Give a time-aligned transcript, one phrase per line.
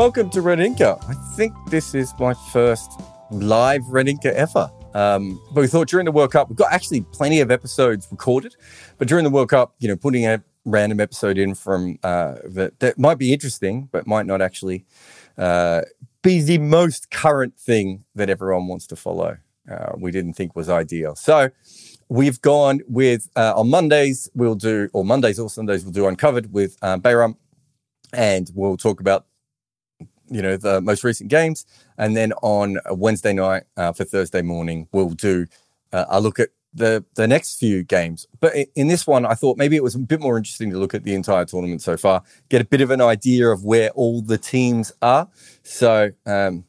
[0.00, 0.98] Welcome to Red Inker.
[1.10, 2.90] I think this is my first
[3.30, 4.70] live Red Inker ever.
[4.94, 8.56] Um, but we thought during the World Cup, we've got actually plenty of episodes recorded.
[8.96, 12.80] But during the World Cup, you know, putting a random episode in from uh, that,
[12.80, 14.86] that might be interesting, but might not actually
[15.36, 15.82] uh,
[16.22, 19.36] be the most current thing that everyone wants to follow.
[19.70, 21.14] Uh, we didn't think was ideal.
[21.14, 21.50] So
[22.08, 26.54] we've gone with uh, on Mondays, we'll do, or Mondays or Sundays, we'll do Uncovered
[26.54, 27.36] with um, Bayram,
[28.14, 29.26] and we'll talk about
[30.30, 31.66] you know the most recent games,
[31.98, 35.46] and then on Wednesday night uh, for Thursday morning, we'll do
[35.92, 38.26] uh, a look at the the next few games.
[38.38, 40.94] But in this one, I thought maybe it was a bit more interesting to look
[40.94, 44.22] at the entire tournament so far, get a bit of an idea of where all
[44.22, 45.28] the teams are.
[45.62, 46.10] So.
[46.26, 46.64] Um,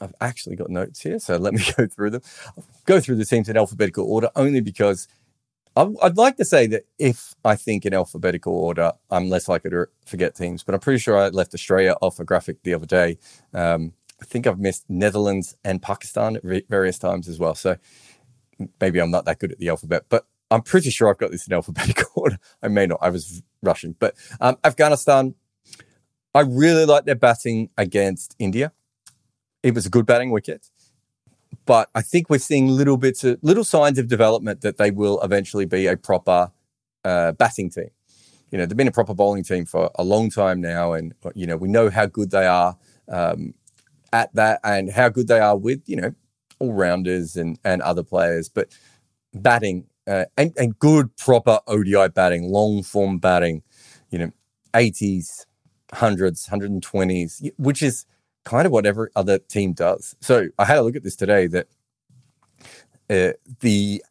[0.00, 2.22] I've actually got notes here, so let me go through them.
[2.86, 5.08] go through the teams in alphabetical order only because
[6.02, 9.86] I'd like to say that if I think in alphabetical order, I'm less likely to
[10.06, 13.18] forget teams, but I'm pretty sure I left Australia off a graphic the other day.
[13.54, 17.54] Um, I think I've missed Netherlands and Pakistan at various times as well.
[17.54, 17.76] So
[18.80, 21.46] maybe I'm not that good at the alphabet, but I'm pretty sure I've got this
[21.46, 22.38] in alphabetical order.
[22.62, 22.98] I may not.
[23.00, 25.34] I was rushing, but um, Afghanistan.
[26.34, 28.72] I really like their batting against India.
[29.62, 30.68] It was a good batting wicket
[31.68, 35.20] but I think we're seeing little bits of little signs of development that they will
[35.20, 36.50] eventually be a proper
[37.04, 37.90] uh, batting team.
[38.50, 41.46] You know, they've been a proper bowling team for a long time now, and you
[41.46, 43.52] know we know how good they are um,
[44.14, 46.14] at that, and how good they are with you know
[46.58, 48.48] all rounders and and other players.
[48.48, 48.74] But
[49.34, 53.62] batting uh, and, and good proper ODI batting, long form batting,
[54.10, 54.30] you know,
[54.74, 55.44] eighties,
[55.92, 58.06] hundreds, hundred and twenties, which is
[58.48, 60.16] kind of what every other team does.
[60.20, 61.66] So I had a look at this today that
[63.10, 64.02] uh, the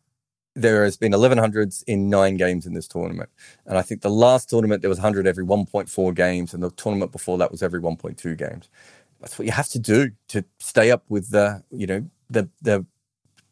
[0.53, 3.30] there has been 1100s in nine games in this tournament.
[3.67, 7.11] And I think the last tournament there was 100 every 1.4 games, and the tournament
[7.11, 8.70] before that was every 1.2 games.
[9.20, 12.86] That's what you have to do to stay up with the, you know, the the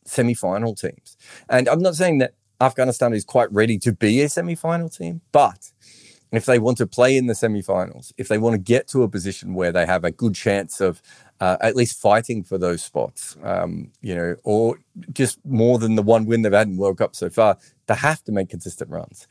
[0.06, 1.17] semi-final teams.
[1.50, 5.72] And I'm not saying that Afghanistan is quite ready to be a semi-final team, but
[6.38, 9.09] if they want to play in the semi-finals, if they want to get to a
[9.09, 11.01] position where they have a good chance of
[11.40, 14.79] uh, at least fighting for those spots, um, you know, or
[15.12, 17.57] just more than the one win they've had in World Cup so far,
[17.88, 19.28] they have to make consistent runs.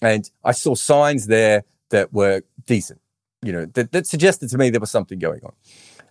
[0.00, 3.00] And I saw signs there that were decent,
[3.42, 5.52] you know, that, that suggested to me there was something going on.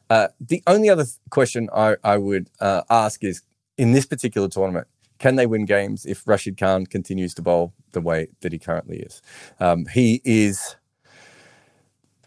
[0.09, 3.43] Uh, the only other question I, I would uh, ask is
[3.77, 4.87] in this particular tournament,
[5.19, 8.99] can they win games if Rashid Khan continues to bowl the way that he currently
[8.99, 9.21] is?
[9.59, 10.75] Um, he is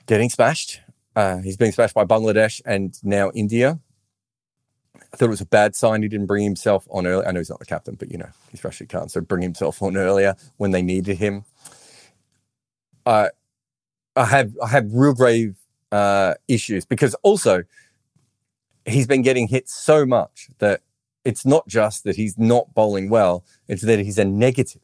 [0.07, 0.81] getting smashed.
[1.17, 3.81] Uh, he's being smashed by Bangladesh and now India.
[4.97, 7.27] I thought it was a bad sign he didn't bring himself on early.
[7.27, 9.83] I know he's not the captain, but you know, he's Rashid Khan, so bring himself
[9.83, 11.45] on earlier when they needed him.
[13.05, 13.29] Uh,
[14.17, 15.57] I have I have real grave
[15.91, 17.65] uh, issues because also
[18.87, 20.83] he's been getting hit so much that
[21.25, 24.83] it's not just that he's not bowling well, it's that he's a negative.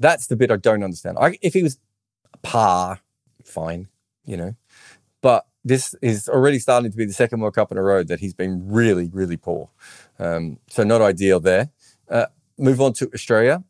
[0.00, 1.18] That's the bit I don't understand.
[1.20, 1.78] I, if he was
[2.42, 3.00] par,
[3.44, 3.88] fine,
[4.24, 4.54] you know.
[5.20, 8.20] But this is already starting to be the second World Cup in a row that
[8.20, 9.70] he's been really, really poor.
[10.18, 11.70] Um, so not ideal there.
[12.08, 13.62] Uh, move on to Australia.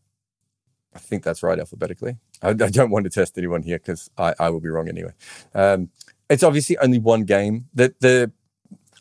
[0.94, 2.16] I think that's right alphabetically.
[2.42, 5.12] I, I don't want to test anyone here because I, I, will be wrong anyway.
[5.54, 5.90] Um,
[6.30, 7.68] it's obviously only one game.
[7.74, 8.32] The the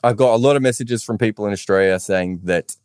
[0.03, 2.75] I've got a lot of messages from people in Australia saying that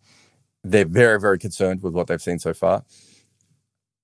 [0.65, 2.84] they're very, very concerned with what they've seen so far.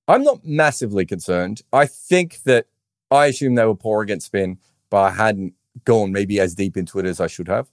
[0.06, 1.62] I'm not massively concerned.
[1.72, 2.66] I think that
[3.10, 4.58] I assume they were poor against spin,
[4.90, 5.54] but I hadn't
[5.84, 7.68] gone maybe as deep into it as I should have.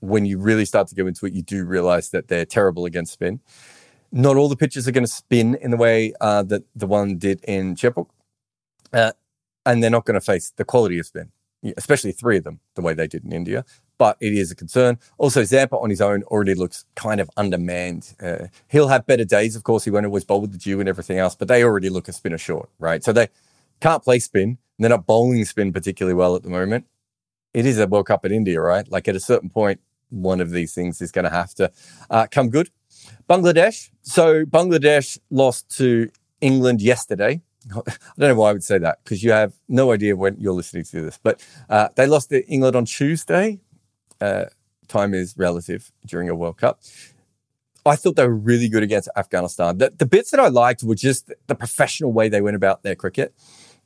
[0.00, 3.12] When you really start to go into it, you do realize that they're terrible against
[3.12, 3.40] spin.
[4.10, 7.18] Not all the pitches are going to spin in the way uh, that the one
[7.18, 8.08] did in Chepauk.
[8.92, 9.12] Uh,
[9.66, 11.30] and they're not going to face the quality of spin,
[11.76, 13.64] especially three of them, the way they did in India
[13.98, 14.98] but it is a concern.
[15.18, 18.14] Also, Zampa on his own already looks kind of undermanned.
[18.22, 19.84] Uh, he'll have better days, of course.
[19.84, 22.12] He won't always bowl with the dew and everything else, but they already look a
[22.12, 23.02] spinner short, right?
[23.04, 23.28] So they
[23.80, 24.58] can't play spin.
[24.78, 26.86] They're not bowling spin particularly well at the moment.
[27.52, 28.88] It is a World Cup in India, right?
[28.90, 29.80] Like at a certain point,
[30.10, 31.70] one of these things is going to have to
[32.10, 32.70] uh, come good.
[33.28, 33.90] Bangladesh.
[34.02, 36.10] So Bangladesh lost to
[36.40, 37.42] England yesterday.
[37.74, 37.80] I
[38.18, 40.84] don't know why I would say that because you have no idea when you're listening
[40.84, 43.60] to this, but uh, they lost to England on Tuesday
[44.20, 44.44] uh,
[44.88, 46.80] time is relative during a World Cup.
[47.86, 49.78] I thought they were really good against Afghanistan.
[49.78, 52.94] The, the bits that I liked were just the professional way they went about their
[52.94, 53.34] cricket.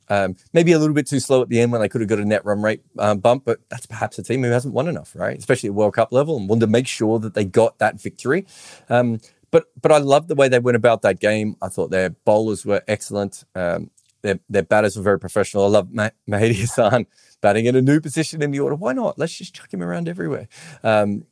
[0.09, 2.19] Um, maybe a little bit too slow at the end when they could have got
[2.19, 5.15] a net run rate um, bump, but that's perhaps a team who hasn't won enough,
[5.15, 5.37] right?
[5.37, 8.45] Especially at World Cup level, and wanted to make sure that they got that victory.
[8.89, 11.55] Um, but but I loved the way they went about that game.
[11.61, 13.45] I thought their bowlers were excellent.
[13.55, 13.91] Um,
[14.23, 15.65] their, their batters were very professional.
[15.65, 17.05] I love Ma- Mehidy Hasan
[17.41, 18.75] batting in a new position in the order.
[18.75, 19.19] Why not?
[19.19, 20.47] Let's just chuck him around everywhere.
[20.83, 21.25] Um,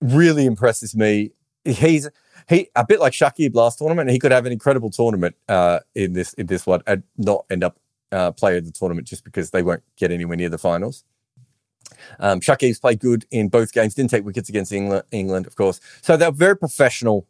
[0.00, 1.32] really impresses me.
[1.64, 2.08] He's
[2.48, 4.10] he a bit like Shakib last tournament.
[4.10, 7.64] He could have an incredible tournament uh, in this in this one and not end
[7.64, 7.78] up
[8.12, 11.04] uh, player of the tournament just because they won't get anywhere near the finals.
[12.18, 13.94] Um, Shakib's played good in both games.
[13.94, 15.80] Didn't take wickets against England, England, of course.
[16.02, 17.26] So they're very professional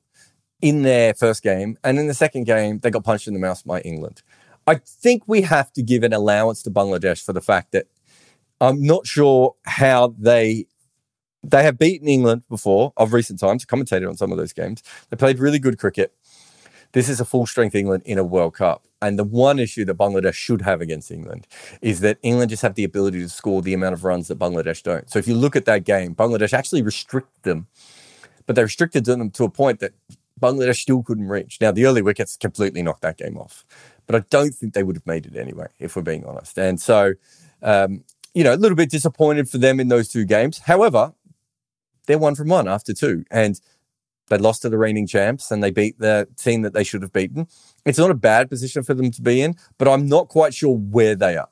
[0.60, 3.62] in their first game, and in the second game they got punched in the mouth
[3.64, 4.22] by England.
[4.66, 7.87] I think we have to give an allowance to Bangladesh for the fact that
[8.61, 10.66] I'm not sure how they
[11.43, 14.82] they have beaten England before of recent times, commentated on some of those games.
[15.11, 16.14] They played really good cricket.
[16.93, 18.87] This is a full strength England in a World Cup.
[19.02, 21.46] And the one issue that Bangladesh should have against England
[21.82, 24.82] is that England just have the ability to score the amount of runs that Bangladesh
[24.82, 25.10] don't.
[25.10, 27.67] So if you look at that game, Bangladesh actually restricted them,
[28.46, 29.93] but they restricted them to a point that
[30.40, 31.58] Bangladesh still couldn't reach.
[31.60, 33.64] Now, the early wickets completely knocked that game off,
[34.06, 36.59] but I don't think they would have made it anyway, if we're being honest.
[36.59, 37.15] And so,
[37.62, 38.05] um,
[38.35, 40.59] you know, a little bit disappointed for them in those two games.
[40.59, 41.12] However,
[42.06, 43.25] they're one from one after two.
[43.31, 43.61] And
[44.29, 47.12] they lost to the reigning champs and they beat the team that they should have
[47.12, 47.47] beaten.
[47.85, 50.77] It's not a bad position for them to be in, but I'm not quite sure
[50.77, 51.49] where they are.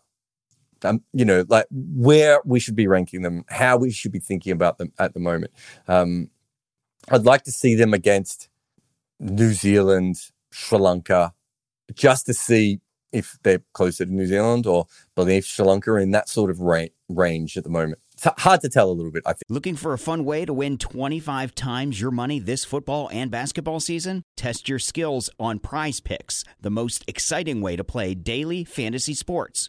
[0.85, 4.53] Um, you know, like where we should be ranking them, how we should be thinking
[4.53, 5.53] about them at the moment.
[5.87, 6.31] Um,
[7.09, 8.49] I'd like to see them against
[9.21, 10.17] New Zealand,
[10.51, 11.35] Sri Lanka,
[11.94, 12.81] just to see
[13.12, 16.87] if they're closer to New Zealand or believe Sri Lanka in that sort of ra-
[17.09, 19.43] range at the moment It's hard to tell a little bit, I think.
[19.49, 23.81] Looking for a fun way to win 25 times your money this football and basketball
[23.81, 24.23] season?
[24.37, 29.69] Test your skills on prize picks, the most exciting way to play daily fantasy sports.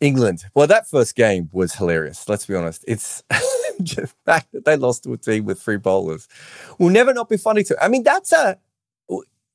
[0.00, 0.44] England.
[0.54, 2.28] Well, that first game was hilarious.
[2.28, 2.84] Let's be honest.
[2.88, 3.22] It's
[3.82, 6.26] just the fact that they lost to a team with three bowlers
[6.78, 7.76] will never not be funny to.
[7.82, 8.58] I mean, that's a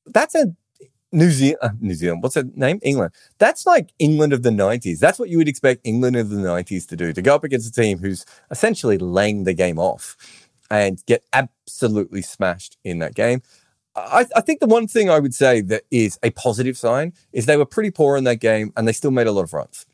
[0.06, 0.56] that's a
[1.12, 1.58] New Zealand.
[1.62, 2.22] Uh, New Zealand.
[2.22, 2.80] What's the name?
[2.84, 3.14] England.
[3.40, 5.00] That's like England of the '90s.
[5.00, 7.12] That's what you would expect England of the '90s to do.
[7.12, 10.16] To go up against a team who's essentially laying the game off
[10.70, 13.42] and get absolutely smashed in that game.
[13.96, 17.46] I, I, think the one thing I would say that is a positive sign is
[17.46, 19.86] they were pretty poor in that game and they still made a lot of runs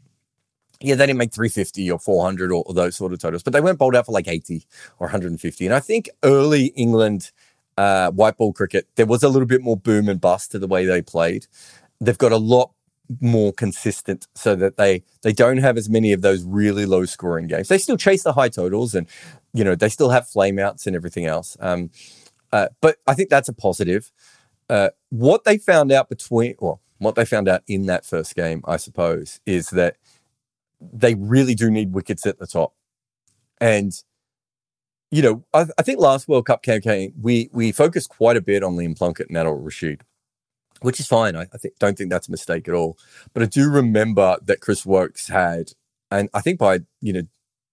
[0.82, 3.62] yeah, they didn't make 350 or 400 or, or, those sort of totals, but they
[3.62, 4.66] weren't bowled out for like 80
[5.00, 5.66] or 150.
[5.66, 7.32] And I think early England
[7.78, 10.68] uh, white ball cricket, there was a little bit more boom and bust to the
[10.68, 11.48] way they played.
[12.00, 12.72] They've got a lot
[13.20, 17.48] more consistent so that they they don't have as many of those really low scoring
[17.48, 17.68] games.
[17.68, 19.08] They still chase the high totals and
[19.54, 21.58] you know they still have flameouts and everything else.
[21.60, 21.92] Um,
[22.54, 24.12] uh, but I think that's a positive.
[24.70, 28.62] Uh, what they found out between, well, what they found out in that first game,
[28.66, 29.98] I suppose, is that
[30.82, 32.74] they really do need wickets at the top.
[33.60, 33.92] And,
[35.12, 38.64] you know, I, I think last World Cup campaign, we we focused quite a bit
[38.64, 40.04] on Liam Plunkett and Adil Rashid,
[40.82, 41.36] which is fine.
[41.36, 42.98] I, I think, don't think that's a mistake at all.
[43.34, 45.74] But I do remember that Chris Woakes had,
[46.10, 47.24] and I think by, you know,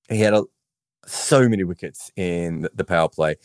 [0.08, 0.44] he had a,
[1.06, 3.36] so many wickets in the power play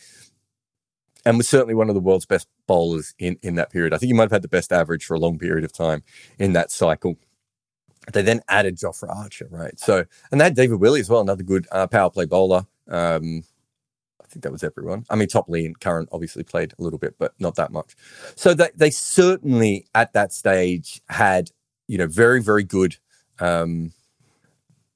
[1.24, 3.94] and was certainly one of the world's best bowlers in, in that period.
[3.94, 6.02] I think he might have had the best average for a long period of time
[6.38, 7.16] in that cycle.
[8.12, 9.78] They then added Jofra Archer, right?
[9.78, 12.66] So, and they had David Willey as well, another good uh, power play bowler.
[12.88, 13.44] Um,
[14.22, 15.04] I think that was everyone.
[15.08, 17.94] I mean, Topley and Curran obviously played a little bit, but not that much.
[18.36, 21.50] So they, they certainly at that stage had,
[21.88, 22.96] you know, very, very good
[23.38, 23.92] um,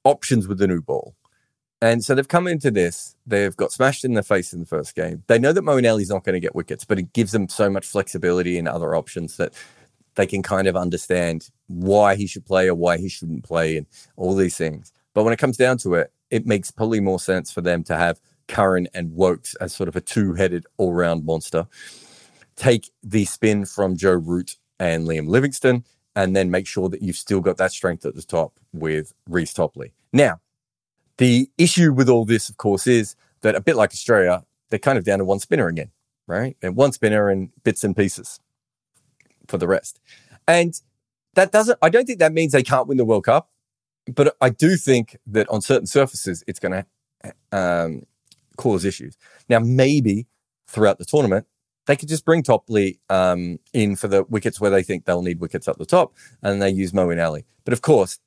[0.03, 1.15] options with the new ball.
[1.81, 4.95] And so they've come into this, they've got smashed in the face in the first
[4.95, 5.23] game.
[5.27, 7.69] They know that Moeen is not going to get wickets, but it gives them so
[7.69, 9.53] much flexibility and other options that
[10.15, 13.87] they can kind of understand why he should play or why he shouldn't play and
[14.17, 14.91] all these things.
[15.13, 17.95] But when it comes down to it, it makes probably more sense for them to
[17.95, 21.67] have Curran and Woakes as sort of a two headed all round monster.
[22.55, 25.85] Take the spin from Joe Root and Liam Livingstone,
[26.15, 29.53] and then make sure that you've still got that strength at the top with Reece
[29.53, 29.93] Topley.
[30.11, 30.41] Now,
[31.17, 34.97] the issue with all this, of course, is that a bit like Australia, they're kind
[34.97, 35.91] of down to one spinner again.
[36.29, 36.55] right?
[36.61, 38.39] And one spinner and bits and pieces
[39.47, 39.99] for the rest.
[40.47, 40.79] And
[41.35, 43.49] that doesn't, I don't think that means they can't win the World Cup,
[44.13, 48.03] but I do think that on certain surfaces, it's going to um,
[48.57, 49.17] cause issues.
[49.47, 50.27] Now, maybe
[50.65, 51.45] throughout the tournament,
[51.85, 55.39] they could just bring Topley um, in for the wickets where they think they'll need
[55.39, 57.45] wickets up the top, and they use Moeen Ali.
[57.65, 58.19] But of course,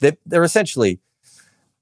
[0.00, 1.00] they're, they're essentially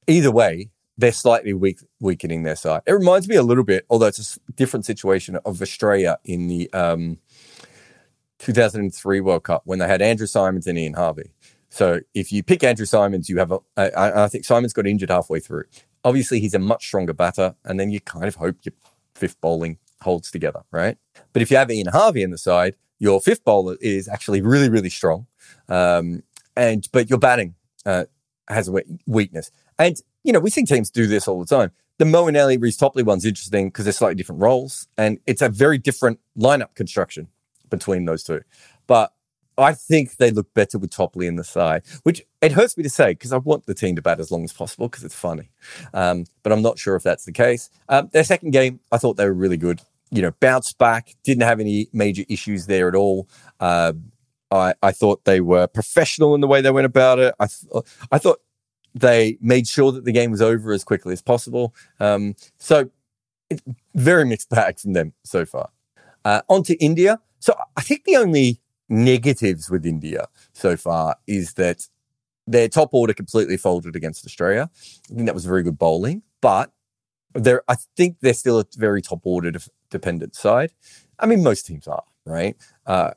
[0.07, 2.83] either way they're slightly weak, weakening their side.
[2.87, 6.73] It reminds me a little bit, although it's a different situation, of Australia in the
[6.73, 7.19] um,
[8.45, 11.33] 2003 World Cup when they had Andrew Symonds and Ian Harvey.
[11.71, 13.59] So if you pick Andrew Symonds, you have a.
[13.77, 15.65] I, I think Symonds got injured halfway through.
[16.05, 18.75] Obviously, he's a much stronger batter, and then you kind of hope your
[19.15, 20.99] fifth bowling holds together, right?
[21.33, 24.69] But if you have Ian Harvey in the side, your fifth bowler is actually really,
[24.69, 25.27] really strong,
[25.69, 26.23] um,
[26.55, 27.55] and but your batting
[27.87, 28.05] uh,
[28.47, 29.51] has a weakness.
[29.79, 31.73] And you know, we see teams do this all the time.
[31.99, 35.49] The Moeen Ali Reece Topley one's interesting because they're slightly different roles, and it's a
[35.49, 37.29] very different lineup construction
[37.79, 38.43] between those two.
[38.87, 39.13] But
[39.57, 42.91] I think they look better with Topley in the side, which it hurts me to
[42.91, 45.51] say because I want the team to bat as long as possible because it's funny.
[45.93, 47.71] Um, but I'm not sure if that's the case.
[47.89, 49.81] Um, their second game, I thought they were really good.
[50.11, 53.29] You know, bounced back, didn't have any major issues there at all.
[53.59, 53.95] Uh,
[54.51, 57.35] I, I thought they were professional in the way they went about it.
[57.41, 58.39] I, th- I thought
[58.95, 61.75] they made sure that the game was over as quickly as possible.
[61.99, 62.91] Um, so,
[63.51, 63.61] it,
[63.95, 65.71] very mixed bag from them so far.
[66.25, 67.21] Uh, on to India.
[67.45, 71.87] So, I think the only negatives with India so far is that
[72.47, 74.71] their top order completely folded against Australia.
[74.73, 76.73] I think that was very good bowling, but
[77.35, 79.61] they're, I think they're still a very top order de-
[79.91, 80.73] dependent side.
[81.19, 82.57] I mean, most teams are, right?
[82.87, 83.11] Uh,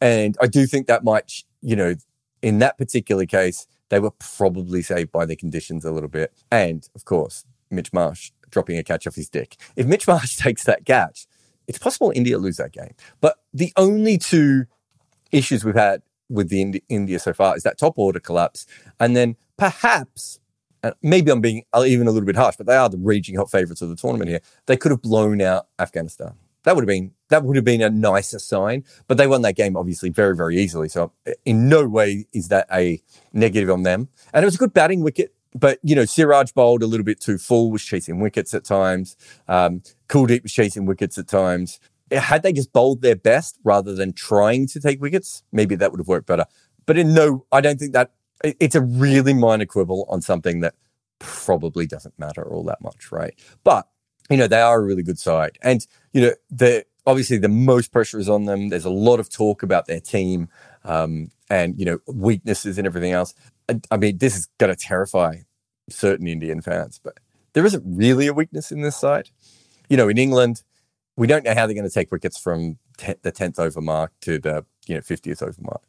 [0.00, 1.94] and I do think that might, you know,
[2.40, 6.32] in that particular case, they were probably saved by the conditions a little bit.
[6.50, 9.58] And of course, Mitch Marsh dropping a catch off his dick.
[9.76, 11.26] If Mitch Marsh takes that catch,
[11.66, 12.94] it's possible India lose that game.
[13.20, 14.66] But the only two
[15.32, 18.66] issues we've had with the Indi- India so far is that top order collapse,
[19.00, 20.40] and then perhaps.
[20.82, 23.50] Uh, maybe I'm being even a little bit harsh, but they are the raging hot
[23.50, 24.40] favourites of the tournament here.
[24.66, 26.34] They could have blown out Afghanistan.
[26.64, 29.56] That would have been that would have been a nicer sign, but they won that
[29.56, 30.88] game obviously very very easily.
[30.88, 31.12] So
[31.44, 33.00] in no way is that a
[33.32, 34.08] negative on them.
[34.32, 37.20] And it was a good batting wicket, but you know Siraj bowled a little bit
[37.20, 39.16] too full, was chasing wickets at times.
[39.48, 41.80] Um, Kuldeep was chasing wickets at times
[42.10, 46.00] had they just bowled their best rather than trying to take wickets, maybe that would
[46.00, 46.46] have worked better.
[46.86, 50.74] But in no, I don't think that it's a really minor quibble on something that
[51.18, 53.34] probably doesn't matter all that much, right?
[53.62, 53.88] But
[54.28, 57.92] you know, they are a really good side, and you know, the obviously the most
[57.92, 58.68] pressure is on them.
[58.68, 60.48] There's a lot of talk about their team,
[60.84, 63.34] um, and you know, weaknesses and everything else.
[63.68, 65.36] I, I mean, this is going to terrify
[65.88, 67.18] certain Indian fans, but
[67.52, 69.30] there isn't really a weakness in this side.
[69.88, 70.62] You know, in England,
[71.16, 74.38] we don't know how they're going to take wickets from the 10th over mark to
[74.38, 75.82] the you know 50th over mark.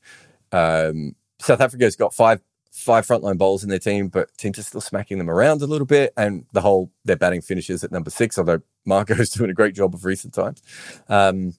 [0.52, 4.82] Um, South Africa's got five five frontline bowlers in their team, but teams are still
[4.82, 8.38] smacking them around a little bit, and the whole their batting finishes at number six.
[8.38, 10.62] Although Marco's doing a great job of recent times.
[11.08, 11.56] Um,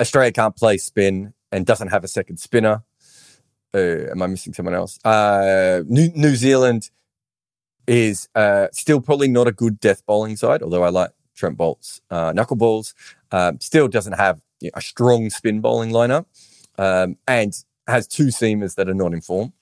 [0.00, 2.84] Australia can't play spin and doesn't have a second spinner.
[3.74, 4.98] Uh, am I missing someone else?
[5.04, 6.90] Uh, New, New Zealand
[7.86, 12.00] is uh, still probably not a good death bowling side, although I like Trent Boult's
[12.10, 12.94] uh, knuckleballs.
[13.30, 16.26] Um, still doesn't have you know, a strong spin bowling lineup
[16.78, 17.52] um, and
[17.86, 19.52] has two seamers that are not in form.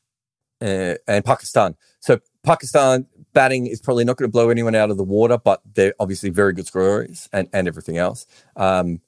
[0.60, 1.76] Uh, and Pakistan.
[2.00, 5.60] So Pakistan batting is probably not going to blow anyone out of the water, but
[5.74, 8.26] they're obviously very good scorers and, and everything else.
[8.56, 9.02] Um,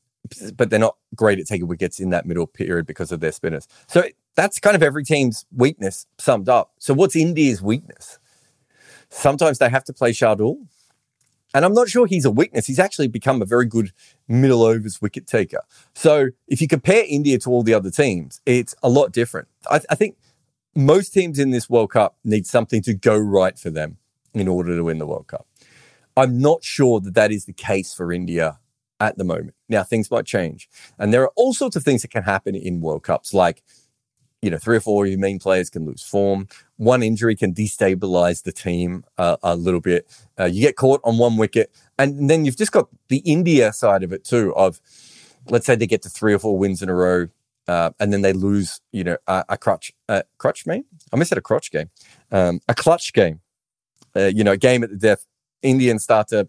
[0.56, 3.66] but they're not great at taking wickets in that middle period because of their spinners.
[3.87, 4.04] So
[4.35, 6.73] that's kind of every team's weakness summed up.
[6.78, 8.18] So what's India's weakness?
[9.11, 10.66] Sometimes they have to play Shardul.
[11.54, 12.66] And I'm not sure he's a weakness.
[12.66, 13.92] He's actually become a very good
[14.28, 15.62] middle overs wicket taker.
[15.94, 19.49] So if you compare India to all the other teams, it's a lot different.
[19.70, 20.16] I, I think
[20.75, 23.97] most teams in this World Cup need something to go right for them
[24.35, 25.47] in order to win the World Cup.
[26.16, 28.58] I'm not sure that that is the case for India
[29.00, 29.55] at the moment.
[29.69, 30.69] Now, things might change.
[30.99, 33.62] And there are all sorts of things that can happen in World Cups, like
[34.43, 36.49] you know, three or four of your main players can lose form.
[36.76, 40.07] One injury can destabilize the team uh, a little bit.
[40.38, 44.02] Uh, you get caught on one wicket, and then you've just got the India side
[44.02, 44.55] of it too.
[44.55, 44.81] Of
[45.49, 47.28] let's say they get to three or four wins in a row,
[47.67, 50.85] uh, and then they lose, you know, a, a crutch, a crutch game.
[51.12, 51.90] I missed it a crotch game,
[52.31, 53.40] um, a clutch game.
[54.17, 55.26] Uh, you know, a game at the death.
[55.62, 56.49] Indians start to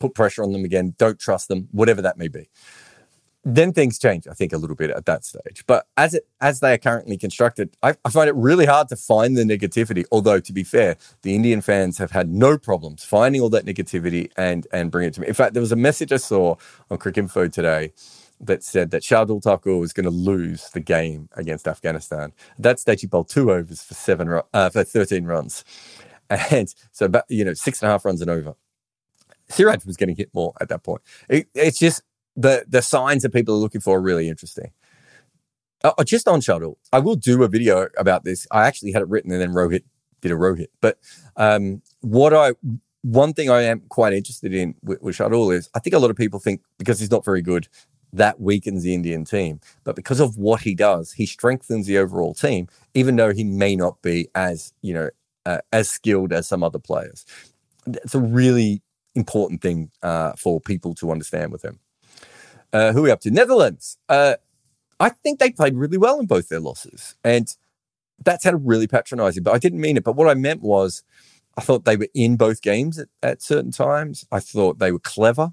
[0.00, 0.94] put pressure on them again.
[0.98, 2.48] Don't trust them, whatever that may be.
[3.42, 5.64] then things change, I think, a little bit at that stage.
[5.66, 8.96] But as it as they are currently constructed, I, I, find it really hard to
[8.96, 10.04] find the negativity.
[10.12, 14.30] Although, to be fair, the Indian fans have had no problems finding all that negativity
[14.36, 15.28] and and bring it to me.
[15.28, 16.56] In fact, there was a message I saw
[16.90, 17.92] on Cricinfo today
[18.40, 22.32] that said that Shardul Thakur was going to lose the game against Afghanistan.
[22.56, 25.64] At that stage, he bowled two overs for seven uh, for thirteen runs,
[26.30, 28.54] and so about you know six and a half runs and over.
[29.50, 31.02] Siraj was getting hit more at that point.
[31.28, 32.02] It, it's just
[32.36, 34.72] the the signs that people are looking for are really interesting.
[35.82, 38.46] Uh, uh, just on Shardul, I will do a video about this.
[38.50, 39.82] I actually had it written and then Rohit
[40.20, 40.68] did a Rohit.
[40.80, 40.98] But
[41.36, 42.52] um, what I
[43.02, 46.10] one thing I am quite interested in with, with Shardul is I think a lot
[46.10, 47.68] of people think because he's not very good
[48.12, 49.60] that weakens the Indian team.
[49.84, 53.76] But because of what he does, he strengthens the overall team, even though he may
[53.76, 55.10] not be as you know
[55.46, 57.24] uh, as skilled as some other players.
[57.86, 58.82] It's a really
[59.14, 61.78] important thing uh, for people to understand with him.
[62.72, 63.30] Uh, who are we up to?
[63.30, 63.98] Netherlands.
[64.08, 64.36] Uh,
[65.00, 67.16] I think they played really well in both their losses.
[67.24, 67.54] And
[68.24, 70.04] that sounded really patronizing, but I didn't mean it.
[70.04, 71.02] But what I meant was,
[71.56, 74.26] I thought they were in both games at, at certain times.
[74.30, 75.52] I thought they were clever.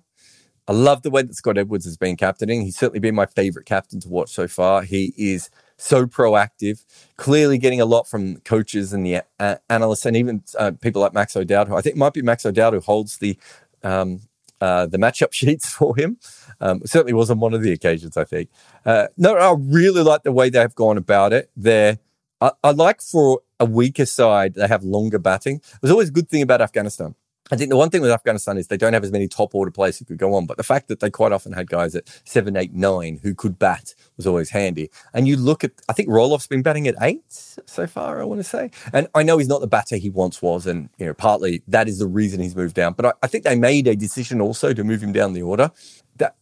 [0.67, 2.61] I love the way that Scott Edwards has been captaining.
[2.61, 4.83] He's certainly been my favorite captain to watch so far.
[4.83, 6.83] He is so proactive,
[7.17, 11.13] clearly getting a lot from coaches and the uh, analysts and even uh, people like
[11.13, 13.37] Max O'Dowd, who I think might be Max O'Dowd who holds the
[13.83, 14.21] um,
[14.59, 16.17] uh, the matchup sheets for him.
[16.59, 18.49] Um, certainly was on one of the occasions, I think.
[18.85, 21.51] Uh, no, I really like the way they've gone about it.
[21.55, 21.99] They're,
[22.41, 25.61] I, I like for a weaker side, they have longer batting.
[25.81, 27.15] There's always a good thing about Afghanistan.
[27.51, 29.71] I think the one thing with Afghanistan is they don't have as many top order
[29.71, 32.09] players who could go on, but the fact that they quite often had guys at
[32.25, 34.89] seven, eight, nine who could bat was always handy.
[35.13, 38.39] And you look at, I think Roelof's been batting at eight so far, I want
[38.39, 38.71] to say.
[38.93, 41.87] And I know he's not the batter he once was, and you know, partly that
[41.87, 42.93] is the reason he's moved down.
[42.93, 45.71] But I, I think they made a decision also to move him down the order.
[46.17, 46.35] That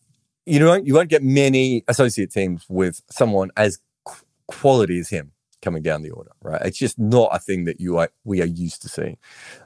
[0.46, 5.32] you know, you won't get many associate teams with someone as qu- quality as him
[5.62, 6.62] coming down the order, right?
[6.64, 9.18] It's just not a thing that you are, we are used to seeing.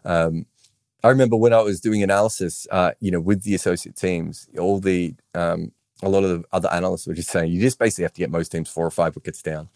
[0.05, 0.45] Um,
[1.03, 4.79] I remember when I was doing analysis, uh, you know, with the associate teams, all
[4.79, 5.71] the um,
[6.01, 8.29] a lot of the other analysts were just saying you just basically have to get
[8.29, 9.69] most teams four or five wickets down.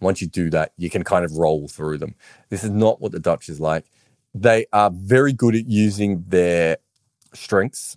[0.00, 2.14] Once you do that, you can kind of roll through them.
[2.48, 3.86] This is not what the Dutch is like.
[4.34, 6.78] They are very good at using their
[7.34, 7.96] strengths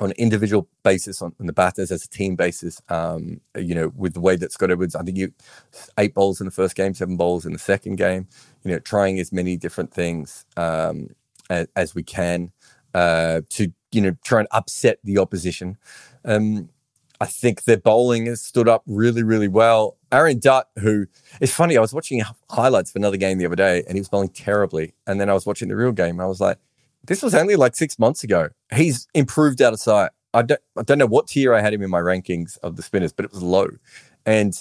[0.00, 2.80] on an individual basis, on, on the batters as a team basis.
[2.88, 5.32] Um, you know, with the way that Scott Edwards, I think you
[5.98, 8.28] eight bowls in the first game, seven bowls in the second game.
[8.64, 10.44] You know, trying as many different things.
[10.56, 11.10] Um,
[11.76, 12.52] as, we can
[12.94, 15.76] uh, to you know try and upset the opposition.
[16.24, 16.68] Um,
[17.22, 19.96] I think their bowling has stood up really, really well.
[20.10, 21.06] Aryan Dutt, who
[21.40, 24.08] it's funny, I was watching highlights of another game the other day and he was
[24.08, 24.94] bowling terribly.
[25.06, 26.58] And then I was watching the real game and I was like,
[27.06, 28.48] this was only like six months ago.
[28.74, 30.10] He's improved out of sight.
[30.34, 32.82] I don't, I don't know what tier I had him in my rankings of the
[32.82, 33.68] spinners, but it was low.
[34.26, 34.52] And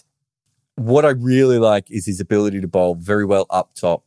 [0.75, 4.05] what I really like is his ability to bowl very well up top.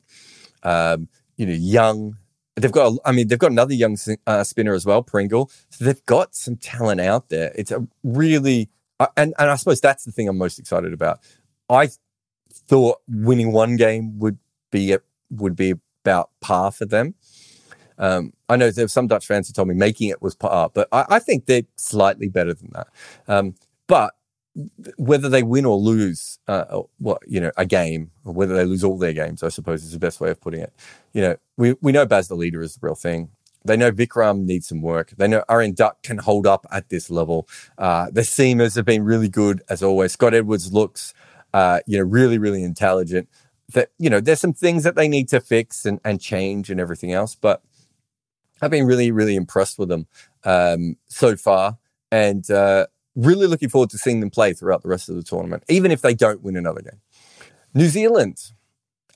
[0.63, 2.19] Um, you know, young,
[2.57, 5.51] They've got, I mean, they've got another young uh, spinner as well, Pringle.
[5.71, 7.53] So they've got some talent out there.
[7.57, 8.69] It's a really,
[9.01, 11.19] uh, and and I suppose that's the thing I'm most excited about.
[11.69, 11.91] I
[12.53, 14.39] thought winning one game would
[14.71, 17.15] be a, would be about par for them.
[17.99, 20.89] Um, I know there's some Dutch fans who told me making it was par, but
[20.93, 22.89] I, I think they're slightly better than that.
[23.27, 23.55] Um,
[23.87, 24.15] but
[24.97, 28.85] whether they win or lose, uh, what you know, a game, or whether they lose
[28.85, 30.73] all their games, I suppose is the best way of putting it.
[31.13, 33.31] You know, we we know Bas de Leede is the real thing.
[33.65, 35.11] They know Vikram needs some work.
[35.17, 37.49] They know Aryan Dutt can hold up at this level.
[37.79, 40.13] Uh, the seamers have been really good as always.
[40.13, 41.15] Scott Edwards looks,
[41.55, 43.29] uh, you know, really really intelligent.
[43.73, 46.79] That you know, there's some things that they need to fix and, and change and
[46.79, 47.63] everything else, but
[48.63, 50.07] I've been really really impressed with them
[50.45, 51.79] um, so far.
[52.13, 55.65] And uh, really looking forward to seeing them play throughout the rest of the tournament,
[55.69, 57.01] even if they don't win another game.
[57.75, 58.39] New Zealand,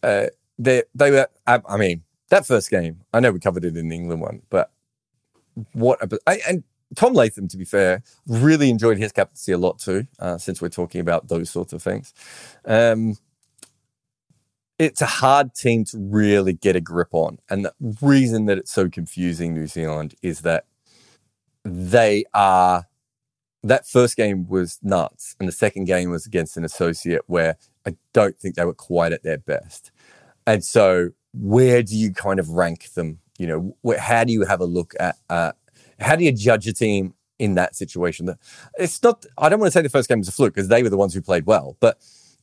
[0.02, 0.26] uh,
[0.58, 1.28] they they were.
[1.46, 3.02] I, mean, that first game.
[3.12, 4.70] I know we covered it in the England one, but
[5.72, 6.00] what?
[6.26, 6.64] A, and
[6.96, 10.06] Tom Latham, to be fair, really enjoyed his captaincy a lot too.
[10.18, 12.12] Uh, since we're talking about those sorts of things,
[12.64, 13.16] um,
[14.78, 18.72] it's a hard team to really get a grip on, and the reason that it's
[18.72, 20.64] so confusing, New Zealand, is that
[21.64, 22.87] they are
[23.62, 27.96] that first game was nuts, and the second game was against an associate where I
[28.12, 29.90] don't think they were quite at their best.
[30.46, 33.18] And so, where do you kind of rank them?
[33.38, 35.16] You know, how do you have a look at?
[35.28, 35.52] Uh,
[36.00, 38.26] how do you judge a team in that situation?
[38.26, 38.38] That
[38.78, 39.26] it's not.
[39.36, 40.96] I don't want to say the first game was a fluke because they were the
[40.96, 41.98] ones who played well, but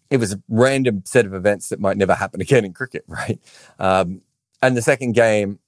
[0.09, 3.39] it was a random set of events that might never happen again in cricket, right?
[3.79, 4.21] Um,
[4.61, 5.59] and the second game,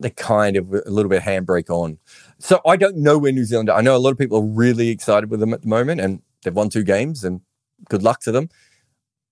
[0.00, 1.98] they're kind of a little bit handbrake on.
[2.38, 3.78] So I don't know where New Zealand are.
[3.78, 6.22] I know a lot of people are really excited with them at the moment and
[6.42, 7.40] they've won two games and
[7.88, 8.48] good luck to them.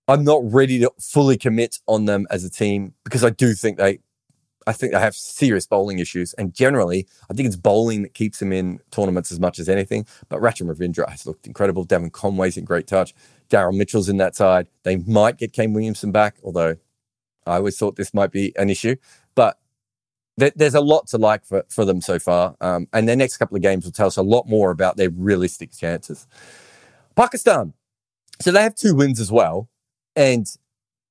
[0.08, 3.78] I'm not ready to fully commit on them as a team because I do think
[3.78, 4.00] they
[4.66, 6.32] I think they have serious bowling issues.
[6.34, 10.06] And generally, I think it's bowling that keeps them in tournaments as much as anything.
[10.28, 11.84] But Rachin Ravindra has looked incredible.
[11.84, 13.14] Devon Conway's in great touch.
[13.50, 14.68] Daryl Mitchell's in that side.
[14.82, 16.76] They might get Kane Williamson back, although
[17.46, 18.96] I always thought this might be an issue.
[19.34, 19.58] But
[20.36, 22.56] there's a lot to like for, for them so far.
[22.60, 25.10] Um, and their next couple of games will tell us a lot more about their
[25.10, 26.26] realistic chances.
[27.14, 27.72] Pakistan.
[28.40, 29.68] So they have two wins as well.
[30.16, 30.46] And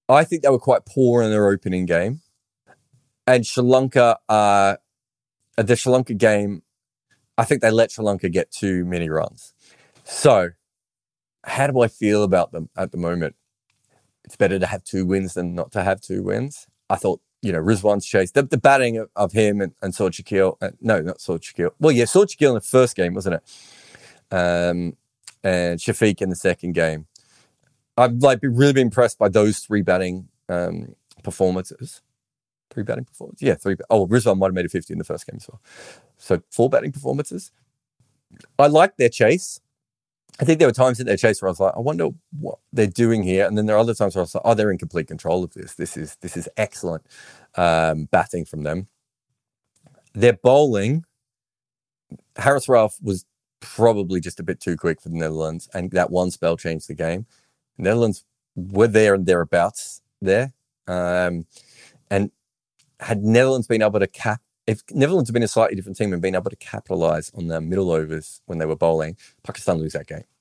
[0.10, 2.22] I think they were quite poor in their opening game.
[3.26, 4.76] And Sri Lanka, uh,
[5.56, 6.64] the Sri Lanka game,
[7.38, 9.54] I think they let Sri Lanka get too many runs.
[10.04, 10.50] So,
[11.46, 13.36] how do I feel about them at the moment?
[14.26, 16.68] It's better to have two wins than not to have two wins.
[16.90, 20.12] I thought, you know, Rizwan's chase, the, the batting of, of him and, and Saud
[20.12, 21.72] Shakil, uh, no, not Saud Shakil.
[21.78, 24.36] Well, yeah, Saud Shakil in the first game, wasn't it?
[24.36, 24.96] Um,
[25.44, 27.06] and Shafiq in the second game.
[27.98, 32.02] I've like been really been impressed by those three batting um, performances.
[32.72, 33.76] Three batting performances, yeah, three.
[33.90, 35.62] Oh, Rizwan might have made a fifty in the first game as well.
[36.18, 37.52] So four batting performances.
[38.58, 39.60] I like their chase.
[40.40, 42.58] I think there were times in their chase where I was like, I wonder what
[42.72, 44.72] they're doing here, and then there are other times where I was like, oh, they're
[44.72, 45.76] in complete control of this.
[45.76, 47.06] This is this is excellent
[47.56, 48.88] um, batting from them.
[50.14, 51.06] Their bowling,
[52.38, 53.26] Haris Rauf was
[53.60, 56.96] probably just a bit too quick for the Netherlands, and that one spell changed the
[56.96, 57.26] game.
[57.78, 60.54] The Netherlands were there and thereabouts there.
[60.88, 61.46] Um,
[62.10, 62.32] and
[63.00, 66.22] had Netherlands been able to cap, if Netherlands had been a slightly different team and
[66.22, 70.08] been able to capitalize on the middle overs when they were bowling, Pakistan lose that
[70.08, 70.24] game.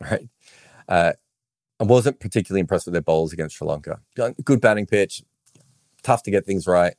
[0.00, 0.28] Right.
[0.88, 1.12] Uh,
[1.78, 4.00] I wasn't particularly impressed with their bowls against Sri Lanka.
[4.44, 5.22] Good batting pitch,
[6.02, 6.94] tough to get things right.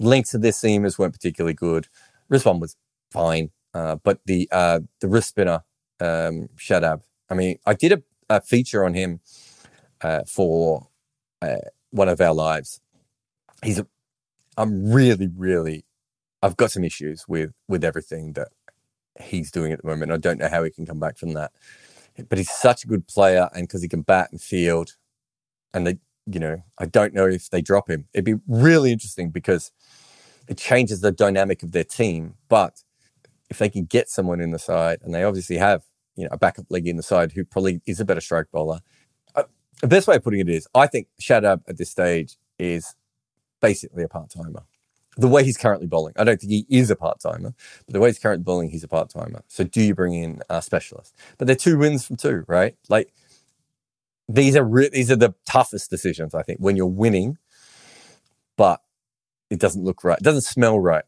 [0.00, 1.86] Lengths of their seamers weren't particularly good.
[2.30, 2.76] Rizwan was
[3.12, 5.62] fine, uh, but the uh, the wrist spinner
[6.00, 7.02] um, Shadab.
[7.30, 8.02] I mean, I did a
[8.36, 9.20] a feature on him
[10.00, 10.88] uh, for
[11.40, 11.56] uh,
[11.90, 12.80] one of our lives.
[13.62, 13.86] He's, a,
[14.56, 15.84] I'm really, really,
[16.42, 18.48] I've got some issues with with everything that
[19.20, 20.12] he's doing at the moment.
[20.12, 21.52] I don't know how he can come back from that,
[22.28, 24.96] but he's such a good player, and because he can bat and field,
[25.72, 28.06] and they, you know, I don't know if they drop him.
[28.12, 29.70] It'd be really interesting because
[30.48, 32.82] it changes the dynamic of their team, but
[33.50, 35.82] if they can get someone in the side, and they obviously have
[36.16, 38.80] you know, a backup leg in the side who probably is a better strike bowler.
[39.34, 39.44] Uh,
[39.80, 42.94] the best way of putting it is, I think Shadab at this stage is
[43.60, 44.64] basically a part timer.
[45.16, 47.54] The way he's currently bowling, I don't think he is a part timer,
[47.86, 49.42] but the way he's currently bowling, he's a part timer.
[49.46, 51.14] So do you bring in a specialist?
[51.36, 52.76] But they're two wins from two, right?
[52.88, 53.12] Like
[54.28, 57.36] these are re- these are the toughest decisions I think when you're winning,
[58.56, 58.80] but
[59.50, 61.04] it doesn't look right, it doesn't smell right.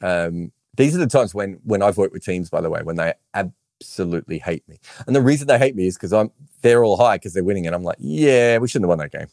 [0.00, 2.96] Um, these are the times when when I've worked with teams, by the way, when
[2.96, 4.78] they absolutely hate me.
[5.06, 6.30] And the reason they hate me is because I'm
[6.62, 9.12] they're all high because they're winning, and I'm like, yeah, we shouldn't have won that
[9.12, 9.28] game.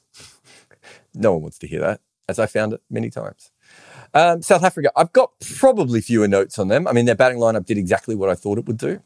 [1.14, 3.52] no one wants to hear that, as I found it many times.
[4.14, 6.88] Um, South Africa, I've got probably fewer notes on them.
[6.88, 9.02] I mean, their batting lineup did exactly what I thought it would do.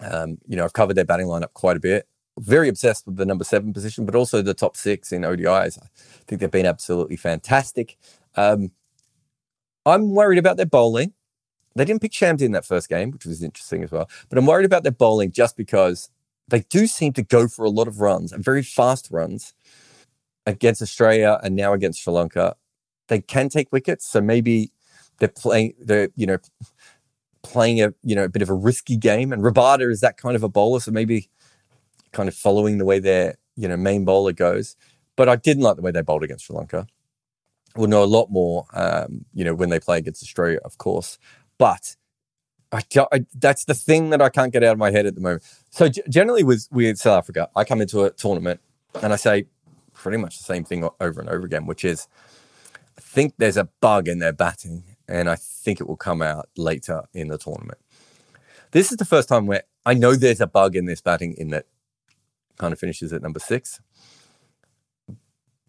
[0.00, 2.06] Um, you know, I've covered their batting lineup quite a bit.
[2.38, 5.78] Very obsessed with the number seven position, but also the top six in ODIs.
[5.82, 5.88] I
[6.26, 7.98] think they've been absolutely fantastic.
[8.36, 8.70] Um,
[9.84, 11.12] I'm worried about their bowling.
[11.74, 14.08] They didn't pick Shamsi in that first game, which was interesting as well.
[14.28, 16.10] But I'm worried about their bowling just because
[16.48, 19.54] they do seem to go for a lot of runs very fast runs
[20.46, 22.56] against Australia and now against Sri Lanka.
[23.10, 24.70] They can take wickets, so maybe
[25.18, 26.38] they're playing they're you know
[27.42, 29.32] playing a you know a bit of a risky game.
[29.32, 31.28] And Rabada is that kind of a bowler, so maybe
[32.12, 34.76] kind of following the way their you know main bowler goes.
[35.16, 36.86] But I didn't like the way they bowled against Sri Lanka.
[37.74, 41.18] We'll know a lot more, um, you know, when they play against Australia, of course.
[41.58, 41.96] But
[42.70, 45.20] I, I, that's the thing that I can't get out of my head at the
[45.20, 45.42] moment.
[45.70, 48.60] So g- generally with with South Africa, I come into a tournament
[49.02, 49.46] and I say
[49.92, 52.06] pretty much the same thing over and over again, which is
[53.00, 56.50] I think there's a bug in their batting, and I think it will come out
[56.54, 57.78] later in the tournament.
[58.72, 61.48] This is the first time where I know there's a bug in this batting in
[61.48, 61.64] that
[62.58, 63.80] kind of finishes at number six.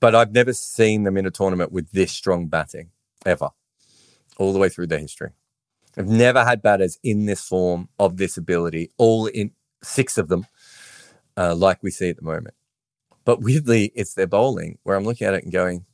[0.02, 2.89] But I've never seen them in a tournament with this strong batting
[3.26, 3.52] ever,
[4.38, 5.30] all the way through their history.
[5.98, 10.48] I've never had batters in this form of this ability, all in six of them,
[11.38, 12.56] uh, like we see at the moment.
[13.24, 15.86] But weirdly, it's their bowling where I'm looking at it and going,